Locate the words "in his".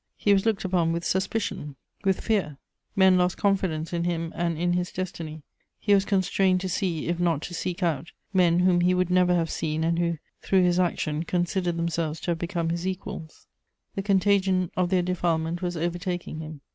4.57-4.91